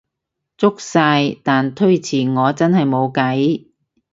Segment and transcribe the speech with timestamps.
[0.57, 3.67] 足晒，但推遲我真係無計